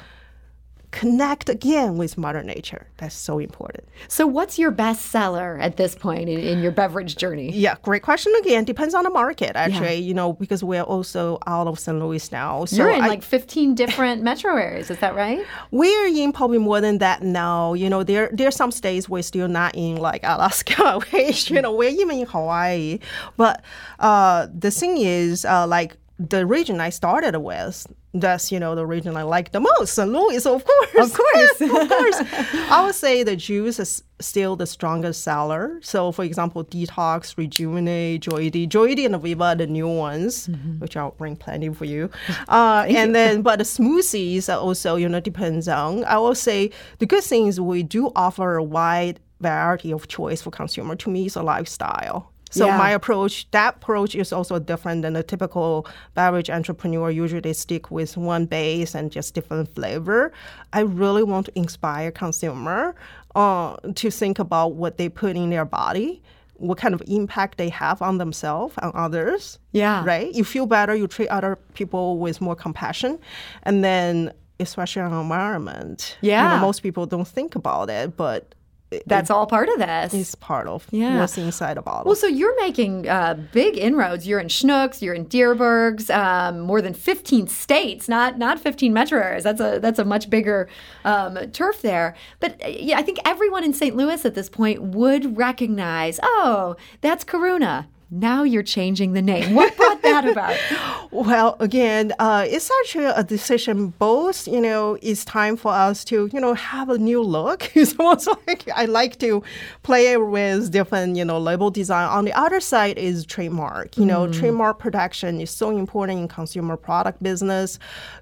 connect 0.92 1.50
again 1.50 1.98
with 1.98 2.18
Mother 2.18 2.42
Nature. 2.44 2.88
That's 2.98 3.16
so 3.16 3.40
important. 3.40 3.88
So, 4.08 4.26
what's 4.26 4.58
your 4.58 4.72
best 4.72 5.08
seller 5.08 5.58
at 5.62 5.78
this 5.78 5.96
point 5.96 6.30
in, 6.30 6.40
in 6.40 6.60
your 6.62 6.72
beverage 6.72 7.16
journey? 7.16 7.52
Yeah, 7.52 7.76
great 7.84 8.02
question 8.02 8.34
again. 8.40 8.64
Depends 8.64 8.94
on 8.96 9.04
the 9.04 9.10
market, 9.10 9.56
actually, 9.56 9.96
you 9.96 10.14
know, 10.14 10.34
because 10.34 10.64
we're 10.64 10.82
also 10.82 11.38
out 11.48 11.68
of 11.68 11.80
St. 11.80 11.98
Louis 12.00 12.32
now. 12.32 12.66
So 12.66 12.78
You're 12.78 12.90
in 12.92 13.04
I- 13.04 13.08
like 13.08 13.24
15 13.24 13.76
different 13.76 14.24
metro 14.24 14.56
areas, 14.56 14.90
is 14.90 14.98
that 15.00 15.16
right? 15.16 15.46
We're 15.72 16.08
in 16.08 16.32
probably 16.34 16.58
more 16.58 16.82
than 16.82 16.98
that 17.00 17.22
now. 17.22 17.74
You 17.74 17.90
know, 17.90 18.04
there 18.04 18.30
there 18.34 18.48
are 18.48 18.52
some 18.52 18.72
states 18.72 19.08
we're 19.08 19.22
still 19.24 19.48
not 19.48 19.76
in, 19.76 19.98
like 19.98 20.22
Alaska, 20.24 21.00
which 21.12 21.52
you 21.52 21.62
know 21.62 21.72
we're 21.74 21.90
even 21.90 22.20
in 22.20 22.26
Hawaii. 22.26 23.00
But 23.38 23.64
uh, 24.00 24.48
the 24.58 24.72
thing 24.72 24.98
is, 24.98 25.46
uh, 25.46 25.68
like 25.68 25.98
the 26.18 26.46
region 26.46 26.82
I 26.82 26.90
started 26.90 27.38
with, 27.38 27.88
that's 28.14 28.52
you 28.52 28.60
know 28.60 28.76
the 28.76 28.86
region 28.86 29.16
I 29.16 29.24
like 29.24 29.52
the 29.52 29.60
most, 29.60 29.94
St. 29.94 30.10
Louis, 30.10 30.46
of 30.46 30.66
course. 30.66 30.96
Of 30.96 31.14
course. 31.14 31.62
of 31.62 31.90
course. 31.90 32.22
I 32.72 32.84
would 32.86 32.96
say 32.96 33.24
the 33.24 33.36
juice 33.36 33.80
is 33.80 34.04
still 34.20 34.56
the 34.56 34.66
strongest 34.66 35.24
seller. 35.24 35.80
So, 35.82 36.12
for 36.12 36.26
example, 36.26 36.66
Detox, 36.66 37.38
Rejuvenate, 37.38 38.22
Joy-D. 38.22 38.68
Joy-D 38.68 39.06
and 39.06 39.22
Viva 39.22 39.44
are 39.44 39.56
the 39.56 39.68
new 39.68 39.88
ones, 39.88 40.48
which 40.80 40.98
I'll 40.98 41.12
bring 41.12 41.36
plenty 41.36 41.70
for 41.70 41.86
you. 41.86 42.10
Uh, 42.48 42.86
and 42.90 43.16
then, 43.16 43.42
but 43.42 43.60
the 43.60 43.64
smoothies 43.64 44.54
are 44.54 44.60
also, 44.60 44.96
you 44.96 45.08
know, 45.08 45.20
depends 45.20 45.68
on. 45.68 46.04
I 46.06 46.18
will 46.18 46.36
say 46.36 46.72
the 46.98 47.06
good 47.06 47.24
thing 47.24 47.48
is 47.48 47.62
we 47.62 47.84
do 47.84 48.12
offer 48.16 48.56
a 48.56 48.64
wide 48.64 49.20
variety 49.40 49.92
of 49.92 50.08
choice 50.08 50.42
for 50.42 50.52
consumer. 50.52 50.96
To 50.98 51.10
me, 51.10 51.28
it's 51.28 51.36
a 51.36 51.44
lifestyle. 51.44 52.32
So 52.50 52.66
Yeah. 52.66 52.78
my 52.78 52.92
approach, 52.92 53.50
that 53.52 53.76
approach 53.78 54.16
is 54.16 54.34
also 54.34 54.58
different 54.60 55.02
than 55.04 55.16
a 55.16 55.24
typical 55.24 55.86
beverage 56.16 56.50
entrepreneur. 56.50 57.12
Usually 57.12 57.42
they 57.42 57.54
stick 57.54 57.92
with 57.92 58.18
one 58.18 58.46
base 58.46 58.96
and 58.96 59.12
just 59.12 59.34
different 59.36 59.74
flavor. 59.76 60.32
I 60.74 60.82
really 60.82 61.24
want 61.24 61.46
to 61.48 61.52
inspire 61.58 62.12
consumer 62.12 62.96
uh, 63.36 63.76
to 63.96 64.10
think 64.10 64.40
about 64.40 64.74
what 64.74 64.98
they 64.98 65.10
put 65.10 65.36
in 65.36 65.50
their 65.52 65.66
body, 65.66 66.22
what 66.56 66.78
kind 66.78 66.94
of 66.96 67.02
impact 67.08 67.58
they 67.58 67.70
have 67.70 68.02
on 68.02 68.18
themselves 68.18 68.74
and 68.82 68.92
others. 68.96 69.60
Yeah. 69.72 70.04
Right? 70.04 70.34
You 70.34 70.44
feel 70.44 70.66
better, 70.66 70.96
you 70.96 71.08
treat 71.08 71.28
other 71.30 71.58
people 71.76 72.18
with 72.18 72.42
more 72.42 72.56
compassion. 72.56 73.20
And 73.64 73.84
then 73.84 74.34
especially 74.62 75.02
on 75.04 75.14
environment. 75.14 76.18
You 76.22 76.32
know, 76.32 76.36
Yeah. 76.38 76.60
most 76.62 76.82
people 76.84 77.06
don't 77.06 77.28
think 77.28 77.56
about 77.56 77.90
it, 77.90 78.18
but 78.18 78.56
That's 79.06 79.30
all 79.30 79.46
part 79.46 79.70
of 79.70 79.78
this. 79.78 80.14
it's 80.14 80.34
part 80.36 80.68
of 80.68 80.88
Yeah. 80.90 81.20
what's 81.20 81.38
inside 81.38 81.78
a 81.78 81.82
bottle. 81.82 82.06
Well, 82.08 82.16
so 82.16 82.26
you're 82.28 82.60
making 82.60 83.08
uh, 83.08 83.36
big 83.52 83.78
inroads. 83.78 84.26
You're 84.28 84.40
in 84.40 84.48
Schnucks, 84.48 85.02
you're 85.02 85.14
in 85.14 85.26
Dierbergs, 85.28 86.10
um, 86.10 86.62
more 86.62 86.82
than 86.82 86.94
15 86.96 87.48
states, 87.48 88.10
not 88.10 88.38
not 88.40 88.60
15 88.60 88.92
metro 88.92 89.20
areas. 89.22 89.44
That's 89.44 89.62
a 89.62 89.80
that's 89.80 90.00
a 90.00 90.06
much 90.06 90.30
bigger 90.30 90.68
um, 91.06 91.38
turf 91.52 91.82
there. 91.84 92.16
But 92.40 92.60
uh, 92.66 92.70
yeah, 92.70 92.98
I 92.98 93.04
think 93.04 93.20
everyone 93.26 93.64
in 93.64 93.74
St. 93.74 93.96
Louis 93.96 94.26
at 94.26 94.34
this 94.34 94.50
point 94.50 94.82
would 94.82 95.38
recognize, 95.38 96.20
oh, 96.24 96.76
that's 97.02 97.24
Karuna. 97.24 97.86
Now 98.12 98.44
you're 98.44 98.64
changing 98.64 99.14
the 99.14 99.22
name. 99.22 99.54
What 99.54 99.76
brought 99.78 100.02
that 100.02 100.26
about? 100.28 100.58
Well, 101.12 101.58
again, 101.60 102.14
uh, 102.20 102.46
it's 102.48 102.70
actually 102.82 103.06
a 103.06 103.24
decision. 103.24 103.96
Both, 103.98 104.48
you 104.48 104.62
know, 104.62 104.96
it's 105.02 105.26
time 105.26 105.58
for 105.58 105.72
us 105.72 106.06
to, 106.06 106.30
you 106.32 106.40
know, 106.40 106.54
have 106.54 106.90
a 106.90 107.00
new 107.00 107.24
look. 107.24 107.72
It's 107.76 107.96
almost 107.98 108.30
like 108.46 108.70
I 108.76 108.86
like 108.86 109.18
to 109.20 109.42
play 109.82 110.16
with 110.18 110.70
different, 110.72 111.18
you 111.18 111.26
know, 111.26 111.40
label 111.40 111.72
design. 111.72 112.08
On 112.10 112.26
the 112.26 112.34
other 112.34 112.60
side 112.60 113.00
is 113.00 113.26
trademark. 113.26 113.98
You 113.98 114.06
know, 114.06 114.32
trademark 114.32 114.78
protection 114.78 115.42
is 115.42 115.50
so 115.50 115.72
important 115.76 116.20
in 116.20 116.28
consumer 116.28 116.78
product 116.78 117.24
business. 117.24 117.80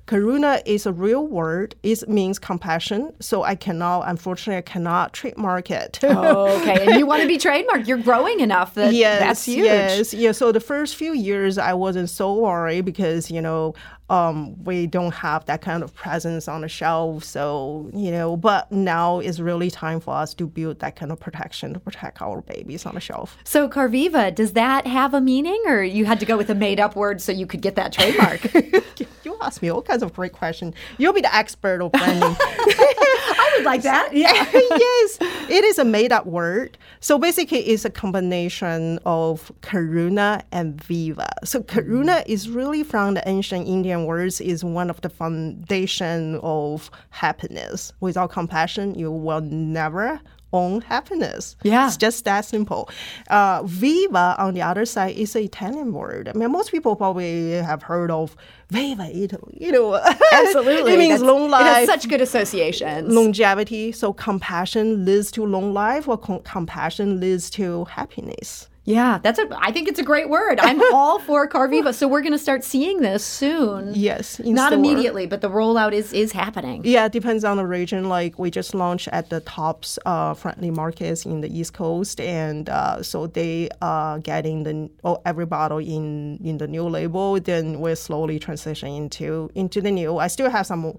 Karuna 0.08 0.62
is 0.66 0.86
a 0.86 0.94
real 0.94 1.28
word. 1.28 1.76
It 1.84 2.08
means 2.08 2.40
compassion. 2.40 3.12
So 3.20 3.44
I 3.44 3.56
cannot, 3.56 4.08
unfortunately, 4.08 4.60
I 4.60 4.62
cannot 4.62 5.12
trademark 5.12 5.70
it. 5.72 6.00
okay, 6.04 6.86
and 6.86 6.98
you 6.98 7.06
want 7.06 7.22
to 7.24 7.28
be 7.28 7.38
trademarked. 7.48 7.86
You're 7.88 7.98
growing 7.98 8.40
enough 8.40 8.76
that 8.76 8.94
yes, 8.94 9.20
that's 9.20 9.46
huge. 9.46 9.66
Yes, 9.66 9.77
yeah. 10.14 10.32
So 10.32 10.52
the 10.52 10.60
first 10.60 10.96
few 10.96 11.14
years, 11.14 11.58
I 11.58 11.74
wasn't 11.74 12.10
so 12.10 12.34
worried 12.34 12.86
because 12.86 13.32
you 13.32 13.42
know 13.42 13.76
um, 14.10 14.64
we 14.64 14.88
don't 14.88 15.14
have 15.14 15.46
that 15.46 15.62
kind 15.62 15.84
of 15.84 15.94
presence 15.94 16.48
on 16.48 16.62
the 16.62 16.70
shelf. 16.70 17.24
So 17.24 17.90
you 17.94 18.12
know, 18.12 18.38
but 18.38 18.72
now 18.72 19.20
is 19.20 19.42
really 19.42 19.70
time 19.70 20.00
for 20.00 20.14
us 20.14 20.34
to 20.36 20.48
build 20.48 20.80
that 20.80 20.96
kind 20.96 21.12
of 21.12 21.20
protection 21.20 21.74
to 21.74 21.80
protect 21.80 22.22
our 22.22 22.42
babies 22.42 22.86
on 22.86 22.96
the 22.96 23.02
shelf. 23.02 23.38
So 23.44 23.68
Karviva, 23.68 24.34
does 24.34 24.54
that 24.54 24.88
have 24.88 25.14
a 25.14 25.22
meaning, 25.22 25.62
or 25.66 25.84
you 25.84 26.06
had 26.06 26.20
to 26.20 26.26
go 26.26 26.38
with 26.38 26.50
a 26.50 26.56
made-up 26.56 26.96
word 26.96 27.22
so 27.22 27.32
you 27.32 27.48
could 27.48 27.62
get 27.62 27.76
that 27.76 27.94
trademark? 27.94 28.42
you 29.28 29.38
ask 29.42 29.62
me 29.62 29.70
all 29.70 29.82
kinds 29.82 30.04
of 30.04 30.14
great 30.14 30.34
questions. 30.34 30.74
You'll 30.98 31.14
be 31.14 31.22
the 31.22 31.36
expert 31.36 31.82
of 31.82 31.92
branding. 31.92 32.36
I 32.40 33.54
would 33.56 33.66
like 33.66 33.82
that. 33.84 34.14
Yeah. 34.18 34.32
yes, 34.54 35.18
it 35.50 35.64
is 35.64 35.78
a 35.78 35.86
made 35.86 36.12
up 36.12 36.26
word. 36.26 36.78
So 37.02 37.20
basically, 37.20 37.60
it's 37.60 37.86
a 37.86 37.90
combination 37.90 39.00
of 39.06 39.52
Karuna 39.62 40.44
and 40.52 40.82
Viva. 40.84 41.30
So 41.44 41.62
Karuna 41.62 42.24
mm. 42.24 42.28
is 42.28 42.50
really 42.50 42.84
from 42.84 43.16
the 43.16 43.28
ancient 43.28 43.68
Indian 43.68 44.06
words, 44.06 44.40
is 44.42 44.64
one 44.64 44.90
of 44.90 45.02
the 45.02 45.10
foundation 45.10 46.40
of 46.42 46.90
happiness. 47.10 47.94
Without 48.00 48.32
compassion, 48.32 48.96
you 48.96 49.12
will 49.12 49.42
never 49.42 50.20
own 50.54 50.82
happiness. 50.82 51.56
Yeah. 51.64 51.88
It's 51.88 51.98
just 51.98 52.24
that 52.26 52.46
simple. 52.46 52.90
Uh, 53.30 53.64
Viva, 53.66 54.36
on 54.38 54.54
the 54.54 54.62
other 54.62 54.86
side, 54.86 55.16
is 55.18 55.36
an 55.36 55.44
Italian 55.44 55.92
word. 55.94 56.30
I 56.30 56.34
mean, 56.38 56.52
most 56.52 56.72
people 56.72 56.96
probably 56.96 57.52
have 57.52 57.84
heard 57.84 58.10
of 58.12 58.36
Viva 58.70 59.06
Italy. 59.16 59.58
You 59.60 59.72
know, 59.74 59.96
Absolutely. 60.32 60.94
it 60.94 60.98
means 61.00 61.20
That's- 61.20 61.22
long 61.22 61.50
life 61.50 61.62
It 61.62 61.70
has 61.70 61.88
such 61.88 62.10
good 62.10 62.22
associations. 62.22 63.14
longevity. 63.14 63.92
So 63.92 64.14
compassion 64.14 65.06
leads 65.06 65.32
to 65.32 65.46
long 65.46 65.74
life, 65.74 66.08
or 66.08 66.18
com- 66.18 66.40
compassion 66.42 67.20
leads 67.20 67.50
to 67.52 67.86
happiness. 67.86 68.70
Yeah, 68.88 69.20
that's 69.22 69.38
a. 69.38 69.50
I 69.60 69.74
think 69.74 69.90
it's 69.90 70.00
a 70.00 70.04
great 70.04 70.30
word. 70.30 70.62
I'm 70.62 70.82
all 70.94 71.20
for 71.20 71.46
Karviva. 71.46 71.94
So 71.94 72.08
we're 72.08 72.22
going 72.22 72.32
to 72.32 72.40
start 72.40 72.64
seeing 72.64 73.02
this 73.02 73.22
soon. 73.22 73.92
Yes, 73.94 74.40
Not 74.40 74.72
store. 74.72 74.80
immediately, 74.80 75.28
but 75.28 75.42
the 75.42 75.50
rollout 75.50 75.92
is 75.92 76.14
is 76.14 76.32
happening. 76.32 76.84
Yeah, 76.86 77.08
it 77.08 77.12
depends 77.12 77.44
on 77.44 77.58
the 77.58 77.68
region. 77.68 78.08
Like 78.08 78.40
we 78.40 78.50
just 78.50 78.74
launched 78.74 79.10
at 79.10 79.30
the 79.30 79.42
tops 79.42 80.00
uh, 80.06 80.36
friendly 80.36 80.72
markets 80.72 81.26
in 81.26 81.42
the 81.42 81.50
East 81.60 81.74
Coast, 81.74 82.22
and 82.22 82.70
uh, 82.70 83.04
so 83.04 83.28
they 83.28 83.68
are 83.82 84.20
getting 84.20 84.64
the 84.64 84.90
oh, 85.04 85.22
every 85.26 85.46
bottle 85.46 85.80
in 85.80 86.40
in 86.42 86.58
the 86.58 86.68
new 86.68 86.88
label. 86.88 87.42
Then 87.42 87.82
we're 87.82 87.98
slowly 87.98 88.40
transitioning 88.40 88.96
into 88.96 89.52
into 89.54 89.82
the 89.82 89.92
new. 89.92 90.18
I 90.18 90.28
still 90.28 90.50
have 90.50 90.66
some 90.66 90.96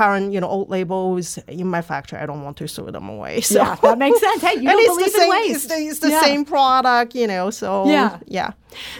current 0.00 0.32
you 0.34 0.40
know 0.40 0.48
old 0.48 0.68
labels 0.70 1.38
in 1.48 1.66
my 1.68 1.82
factory. 1.82 2.18
I 2.18 2.26
don't 2.26 2.42
want 2.42 2.56
to 2.58 2.66
throw 2.68 2.90
them 2.90 3.08
away. 3.08 3.40
So. 3.52 3.60
Yeah, 3.60 3.74
that 3.82 3.98
makes 3.98 4.20
sense. 4.20 4.40
Hey, 4.42 4.54
you 4.62 4.68
and 4.70 4.78
don't 4.78 4.80
it's 4.80 4.94
believe 4.96 5.12
the 5.12 5.18
same, 5.18 5.32
in 5.32 5.38
waste. 5.38 5.54
It's 5.54 5.66
the, 5.66 5.80
it's 5.90 5.98
the 6.00 6.10
Yeah. 6.10 6.20
same 6.28 6.44
product, 6.44 7.14
you 7.14 7.26
know. 7.26 7.50
So 7.50 7.86
Yeah. 7.88 8.18
yeah. 8.26 8.50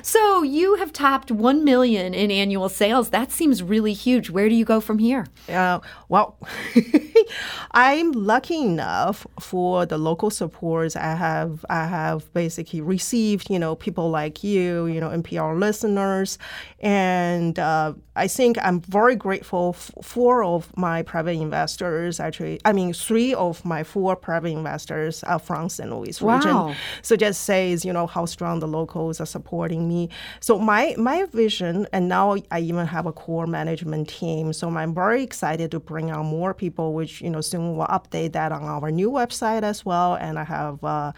So 0.02 0.42
you 0.42 0.76
have 0.76 0.92
topped 0.92 1.30
one 1.30 1.64
million 1.64 2.14
in 2.14 2.30
annual 2.30 2.68
sales. 2.68 3.10
That 3.10 3.32
seems 3.32 3.62
really 3.62 3.92
huge. 3.92 4.30
Where 4.30 4.48
do 4.48 4.54
you 4.54 4.64
go 4.64 4.80
from 4.80 4.98
here? 4.98 5.26
Uh, 5.48 5.80
well, 6.08 6.36
I'm 7.72 8.12
lucky 8.12 8.58
enough 8.60 9.26
for 9.40 9.86
the 9.86 9.98
local 9.98 10.30
supports 10.30 10.96
I 10.96 11.14
have. 11.14 11.64
I 11.68 11.86
have 11.86 12.32
basically 12.32 12.80
received, 12.80 13.50
you 13.50 13.58
know, 13.58 13.74
people 13.74 14.10
like 14.10 14.44
you, 14.44 14.86
you 14.86 15.00
know, 15.00 15.08
NPR 15.10 15.58
listeners, 15.58 16.38
and 16.80 17.58
uh, 17.58 17.94
I 18.16 18.28
think 18.28 18.58
I'm 18.62 18.80
very 18.80 19.16
grateful. 19.16 19.74
F- 19.76 19.90
four 20.02 20.44
of 20.44 20.74
my 20.76 21.02
private 21.02 21.32
investors, 21.32 22.20
actually, 22.20 22.60
I 22.64 22.72
mean, 22.72 22.92
three 22.92 23.34
of 23.34 23.64
my 23.64 23.82
four 23.82 24.14
private 24.16 24.48
investors 24.48 25.24
are 25.24 25.38
from 25.38 25.68
St. 25.68 25.90
Louis 25.90 26.20
Wow. 26.20 26.34
region. 26.36 26.76
So 27.02 27.16
just 27.16 27.42
says, 27.42 27.84
you 27.84 27.92
know, 27.92 28.06
how 28.06 28.26
strong 28.26 28.60
the 28.60 28.68
locals 28.68 29.20
are 29.20 29.26
supporting 29.26 29.63
me. 29.72 30.08
So 30.40 30.58
my 30.58 30.94
my 30.98 31.24
vision, 31.32 31.86
and 31.92 32.08
now 32.08 32.36
I 32.50 32.60
even 32.60 32.86
have 32.86 33.06
a 33.06 33.12
core 33.12 33.46
management 33.46 34.08
team. 34.08 34.52
So 34.52 34.68
I'm 34.68 34.94
very 34.94 35.22
excited 35.22 35.70
to 35.72 35.80
bring 35.80 36.10
on 36.10 36.26
more 36.26 36.54
people, 36.54 36.92
which 36.94 37.20
you 37.20 37.30
know 37.30 37.40
soon 37.40 37.76
we'll 37.76 37.86
update 37.86 38.32
that 38.32 38.52
on 38.52 38.64
our 38.64 38.90
new 38.90 39.10
website 39.10 39.62
as 39.62 39.84
well. 39.84 40.14
And 40.14 40.38
I 40.38 40.44
have 40.44 40.82
a 40.82 41.14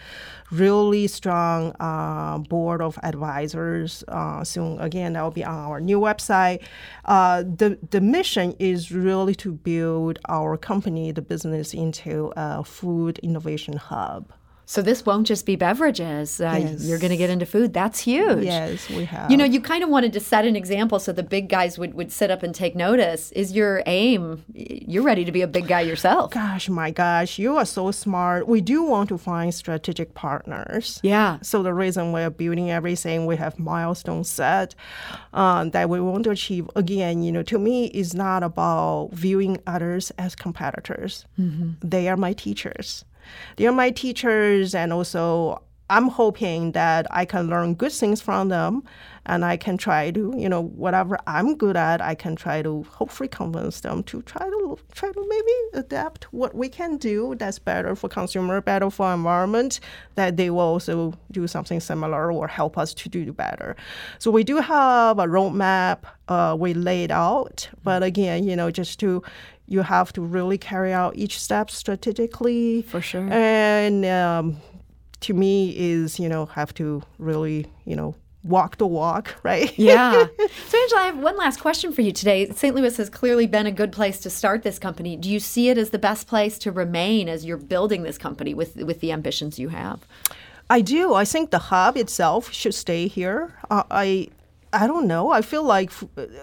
really 0.51 1.07
strong 1.07 1.75
uh, 1.81 2.39
board 2.39 2.81
of 2.81 2.99
advisors. 3.03 4.05
Uh, 4.09 4.45
soon 4.45 4.81
again, 4.81 5.15
that 5.15 5.23
will 5.23 5.31
be 5.31 5.45
on 5.45 5.55
our 5.55 5.81
new 5.81 6.01
website. 6.01 6.63
Uh, 7.05 7.43
the 7.43 7.79
the 7.91 8.01
mission 8.01 8.55
is 8.59 8.93
really 8.93 9.35
to 9.35 9.53
build 9.53 10.19
our 10.29 10.57
company, 10.57 11.13
the 11.13 11.23
business, 11.23 11.75
into 11.75 12.33
a 12.37 12.65
food 12.65 13.19
innovation 13.21 13.77
hub. 13.77 14.33
So 14.69 14.83
this 14.83 15.07
won't 15.07 15.29
just 15.29 15.47
be 15.47 15.55
beverages. 15.55 16.41
Uh, 16.41 16.57
Yes. 16.59 16.83
You're 16.85 16.99
going 16.99 17.13
to 17.13 17.17
get 17.17 17.31
into 17.31 17.47
food. 17.47 17.73
That's 17.73 18.01
huge. 18.01 18.43
Yes, 18.45 18.89
we 18.91 19.05
have. 19.05 19.31
You 19.31 19.37
know, 19.37 19.45
you 19.45 19.61
kind 19.61 19.85
of 19.85 19.89
wanted 19.91 20.13
to 20.15 20.21
set 20.21 20.45
an 20.45 20.57
example 20.57 20.99
so 20.99 21.13
the 21.13 21.23
big 21.23 21.49
guys 21.49 21.79
would, 21.79 21.95
would 21.95 22.11
sit 22.11 22.31
up 22.33 22.43
and 22.43 22.53
take 22.55 22.75
notice. 22.75 23.31
Is 23.33 23.53
your 23.53 23.83
aim, 23.87 24.45
you're 24.53 25.05
ready 25.05 25.25
to 25.25 25.31
be 25.31 25.43
a 25.43 25.47
big 25.47 25.69
guy 25.69 25.83
yourself? 25.83 26.33
Gosh, 26.33 26.69
my 26.69 26.91
gosh, 26.91 27.39
you 27.39 27.57
are 27.57 27.65
so 27.65 27.93
smart. 27.93 28.49
We 28.49 28.61
do 28.61 28.83
want 28.83 29.09
to 29.11 29.19
find 29.19 29.55
strategic 29.55 30.15
partners. 30.15 30.99
Yeah. 31.03 31.39
So 31.43 31.63
the 31.63 31.73
reason 31.73 32.11
we're 32.11 32.31
building 32.31 32.69
everything, 32.71 33.25
we 33.27 33.37
have 33.37 33.59
milestones 33.61 34.29
set 34.29 34.75
um, 35.33 35.71
that 35.71 35.89
we 35.89 36.01
want 36.01 36.25
to 36.25 36.31
achieve. 36.31 36.69
Again, 36.75 37.23
you 37.23 37.31
know, 37.31 37.45
to 37.45 37.59
me, 37.59 37.87
is 37.87 38.15
not 38.15 38.43
about 38.43 39.11
viewing 39.13 39.59
others 39.67 40.11
as 40.19 40.35
competitors. 40.35 41.25
They 41.39 42.09
are 42.09 42.17
my 42.17 42.33
teachers. 42.33 43.05
They 43.57 43.67
are 43.67 43.73
my 43.73 43.91
teachers, 43.91 44.75
and 44.75 44.93
also 44.93 45.63
I'm 45.89 46.09
hoping 46.09 46.73
that 46.73 47.07
I 47.11 47.25
can 47.25 47.49
learn 47.49 47.75
good 47.75 47.93
things 47.93 48.21
from 48.21 48.49
them, 48.49 48.83
and 49.25 49.45
I 49.45 49.57
can 49.57 49.77
try 49.77 50.11
to, 50.11 50.35
you 50.37 50.49
know, 50.49 50.63
whatever 50.63 51.17
I'm 51.29 51.57
good 51.57 51.77
at, 51.77 52.01
I 52.01 52.17
can 52.17 52.35
try 52.35 52.61
to 52.63 52.83
hopefully 52.85 53.29
convince 53.29 53.81
them 53.81 54.03
to 54.05 54.23
try 54.23 54.47
to 54.47 54.79
try 54.93 55.13
to 55.13 55.27
maybe 55.29 55.85
adapt 55.85 56.25
what 56.33 56.55
we 56.57 56.69
can 56.69 56.97
do 56.97 57.37
that's 57.37 57.61
better 57.61 57.95
for 57.95 58.09
consumer, 58.09 58.61
better 58.61 58.91
for 58.91 59.13
environment, 59.15 59.79
that 60.17 60.37
they 60.37 60.51
will 60.51 60.61
also 60.61 61.15
do 61.31 61.47
something 61.47 61.79
similar 61.79 62.33
or 62.33 62.49
help 62.49 62.77
us 62.77 62.93
to 62.95 63.09
do 63.09 63.33
better. 63.33 63.77
So 64.19 64.33
we 64.33 64.43
do 64.43 64.57
have 64.57 65.21
a 65.21 65.27
roadmap 65.27 65.99
uh, 66.29 66.57
we 66.59 66.75
laid 66.75 67.13
out, 67.13 67.69
but 67.85 68.03
again, 68.03 68.43
you 68.43 68.57
know, 68.57 68.73
just 68.73 68.99
to 69.01 69.23
you 69.69 69.83
have 69.83 70.13
to 70.13 70.21
really 70.21 70.59
carry 70.59 70.93
out 70.93 71.17
each 71.17 71.41
step 71.41 71.71
strategically 71.71 72.83
For 72.83 73.01
sure. 73.01 73.29
and 73.31 74.05
um, 74.07 74.57
to 75.21 75.35
me 75.35 75.75
is 75.77 76.19
you 76.21 76.29
know 76.29 76.47
have 76.47 76.73
to 76.75 77.03
really 77.19 77.67
you 77.85 77.97
know 77.97 78.15
walk 78.45 78.77
the 78.79 78.87
walk 78.87 79.35
right 79.43 79.77
Yeah. 79.79 80.27
So, 80.69 80.79
Angela, 80.83 81.01
I 81.01 81.07
have 81.07 81.19
one 81.19 81.37
last 81.37 81.61
question 81.61 81.93
for 81.93 82.03
you 82.03 82.13
today. 82.13 82.49
St. 82.51 82.75
Louis 82.75 82.97
has 82.97 83.09
clearly 83.11 83.47
been 83.47 83.67
a 83.67 83.73
good 83.73 83.93
place 83.93 84.19
to 84.21 84.31
start 84.31 84.63
this 84.63 84.79
company. 84.79 85.17
Do 85.17 85.31
you 85.31 85.39
see 85.41 85.69
it 85.69 85.79
as 85.79 85.91
the 85.91 85.99
best 85.99 86.27
place 86.27 86.59
to 86.59 86.73
remain 86.73 87.29
as 87.29 87.45
you're 87.45 87.57
building 87.57 88.03
this 88.03 88.19
company 88.19 88.53
with, 88.55 88.77
with 88.77 89.01
the 89.01 89.11
ambitions 89.13 89.59
you 89.59 89.69
have? 89.71 90.01
I 90.69 90.81
do. 90.81 91.15
I 91.15 91.25
think 91.25 91.51
the 91.51 91.59
hub 91.59 91.97
itself 91.97 92.53
should 92.53 92.75
stay 92.75 93.07
here. 93.07 93.55
Uh, 93.71 93.85
I 93.91 94.29
I 94.83 94.87
don't 94.87 95.07
know. 95.07 95.31
I 95.31 95.43
feel 95.43 95.63
like 95.63 95.91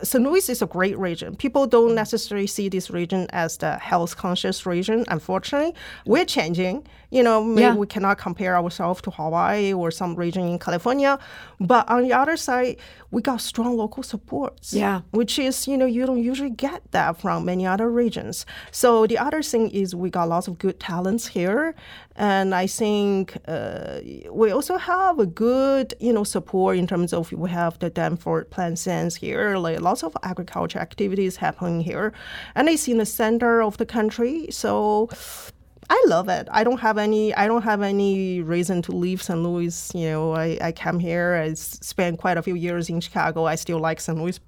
St. 0.01 0.23
Louis 0.23 0.49
is 0.49 0.61
a 0.61 0.65
great 0.65 0.97
region. 0.97 1.35
People 1.35 1.67
don't 1.67 1.93
necessarily 1.95 2.47
see 2.47 2.67
this 2.69 2.89
region 2.89 3.27
as 3.31 3.57
the 3.57 3.77
health 3.77 4.17
conscious 4.17 4.65
region. 4.65 5.05
Unfortunately, 5.07 5.73
we're 6.05 6.25
changing. 6.25 6.85
You 7.11 7.21
know, 7.21 7.43
maybe 7.43 7.61
Yeah. 7.61 7.75
we 7.75 7.85
cannot 7.85 8.17
compare 8.17 8.55
ourselves 8.57 8.99
to 9.03 9.11
Hawaii 9.11 9.71
or 9.71 9.91
some 9.91 10.15
region 10.15 10.47
in 10.47 10.57
California. 10.57 11.19
But 11.59 11.87
on 11.87 12.01
the 12.01 12.13
other 12.13 12.35
side, 12.37 12.77
we 13.11 13.21
got 13.21 13.39
strong 13.39 13.77
local 13.77 14.01
supports. 14.01 14.73
Yeah. 14.73 15.01
Which 15.11 15.37
is, 15.37 15.67
you 15.67 15.77
know, 15.77 15.85
you 15.85 16.07
don't 16.07 16.23
usually 16.31 16.49
get 16.49 16.81
that 16.91 17.21
from 17.21 17.45
many 17.45 17.67
other 17.67 17.87
regions. 17.91 18.47
So 18.71 19.05
the 19.05 19.19
other 19.19 19.43
thing 19.43 19.69
is 19.69 19.93
we 19.93 20.09
got 20.09 20.27
lots 20.27 20.47
of 20.47 20.57
good 20.57 20.79
talents 20.79 21.27
here. 21.27 21.75
And 22.15 22.53
I 22.53 22.67
think 22.67 23.37
uh, 23.47 23.99
we 24.29 24.51
also 24.51 24.77
have 24.77 25.17
a 25.19 25.25
good, 25.25 25.95
you 25.99 26.13
know, 26.13 26.23
support 26.23 26.77
in 26.77 26.85
terms 26.85 27.11
of 27.11 27.31
we 27.31 27.49
have 27.49 27.79
the 27.79 27.89
Danforth 27.89 28.49
Plant 28.51 28.77
Science 28.77 29.15
here, 29.15 29.57
like 29.57 29.81
lots 29.81 30.03
of 30.03 30.15
agriculture 30.21 30.79
activities 30.79 31.37
happening 31.37 31.81
here. 31.81 32.13
And 32.55 32.69
it's 32.69 32.87
in 32.87 32.99
the 32.99 33.05
center 33.05 33.63
of 33.63 33.77
the 33.77 33.85
country. 33.85 34.47
So 34.51 35.09
I 35.89 36.03
love 36.07 36.29
it. 36.29 36.47
I 36.51 36.63
don't 36.63 36.79
have 36.79 36.97
any. 36.97 37.33
I 37.35 37.47
don't 37.47 37.63
have 37.63 37.81
any 37.81 38.41
reason 38.41 38.81
to 38.83 38.91
leave 38.91 39.21
St. 39.21 39.41
Louis. 39.41 39.91
You 39.93 40.09
know, 40.11 40.33
I, 40.33 40.57
I 40.61 40.71
came 40.71 40.99
here. 40.99 41.35
I 41.35 41.53
spent 41.53 42.19
quite 42.19 42.37
a 42.37 42.43
few 42.43 42.55
years 42.55 42.89
in 42.89 43.01
Chicago. 43.01 43.45
I 43.45 43.55
still 43.55 43.79
like 43.79 43.99
St. 43.99 44.17
Louis. 44.17 44.39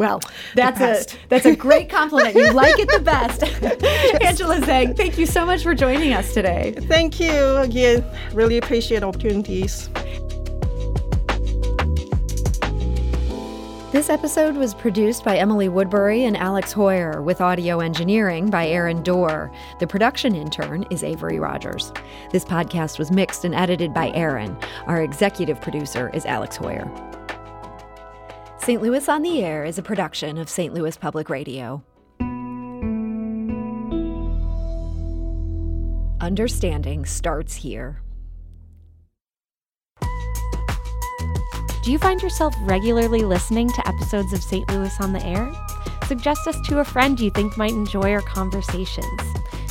Well, 0.00 0.22
that's 0.54 0.80
a 0.80 1.18
that's 1.28 1.44
a 1.44 1.54
great 1.54 1.90
compliment. 1.98 2.34
You 2.34 2.52
like 2.52 2.78
it 2.78 2.88
the 2.88 3.00
best. 3.00 3.42
Angela 4.24 4.56
Zhang, 4.56 4.96
thank 4.96 5.18
you 5.18 5.26
so 5.26 5.44
much 5.44 5.62
for 5.62 5.74
joining 5.74 6.14
us 6.14 6.32
today. 6.32 6.74
Thank 6.88 7.20
you 7.20 7.56
again. 7.58 8.02
Really 8.32 8.56
appreciate 8.56 9.02
opportunities. 9.02 9.90
This 13.92 14.08
episode 14.08 14.56
was 14.56 14.72
produced 14.72 15.22
by 15.22 15.36
Emily 15.36 15.68
Woodbury 15.68 16.24
and 16.24 16.34
Alex 16.34 16.72
Heuer, 16.72 17.22
with 17.22 17.42
audio 17.42 17.80
engineering 17.80 18.48
by 18.48 18.68
Aaron 18.68 19.02
Doerr. 19.02 19.52
The 19.80 19.86
production 19.86 20.34
intern 20.34 20.86
is 20.90 21.04
Avery 21.04 21.38
Rogers. 21.38 21.92
This 22.30 22.46
podcast 22.46 22.98
was 22.98 23.10
mixed 23.10 23.44
and 23.44 23.54
edited 23.54 23.92
by 23.92 24.12
Aaron. 24.12 24.56
Our 24.86 25.02
executive 25.02 25.60
producer 25.60 26.08
is 26.14 26.24
Alex 26.24 26.56
Heuer. 26.56 27.09
St. 28.62 28.82
Louis 28.82 29.08
on 29.08 29.22
the 29.22 29.42
Air 29.42 29.64
is 29.64 29.78
a 29.78 29.82
production 29.82 30.36
of 30.36 30.50
St. 30.50 30.74
Louis 30.74 30.94
Public 30.94 31.30
Radio. 31.30 31.82
Understanding 36.20 37.06
starts 37.06 37.54
here. 37.54 38.02
Do 41.82 41.90
you 41.90 41.98
find 41.98 42.20
yourself 42.20 42.54
regularly 42.60 43.22
listening 43.22 43.70
to 43.70 43.88
episodes 43.88 44.34
of 44.34 44.42
St. 44.42 44.70
Louis 44.70 44.94
on 45.00 45.14
the 45.14 45.24
Air? 45.24 45.50
Suggest 46.06 46.46
us 46.46 46.60
to 46.68 46.80
a 46.80 46.84
friend 46.84 47.18
you 47.18 47.30
think 47.30 47.56
might 47.56 47.72
enjoy 47.72 48.12
our 48.12 48.20
conversations. 48.20 49.22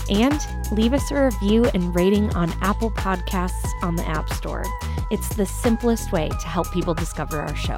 And 0.10 0.42
leave 0.72 0.94
us 0.94 1.12
a 1.12 1.26
review 1.26 1.66
and 1.76 1.96
rating 1.96 2.34
on 2.36 2.52
Apple 2.62 2.90
Podcasts 2.90 3.70
on 3.84 3.96
the 3.96 4.08
App 4.08 4.34
Store. 4.34 4.66
It's 5.12 5.30
the 5.36 5.46
simplest 5.46 6.12
way 6.12 6.30
to 6.30 6.48
help 6.48 6.72
people 6.72 6.96
discover 6.96 7.40
our 7.40 7.56
show. 7.56 7.78